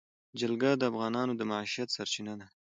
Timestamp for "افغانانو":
0.91-1.33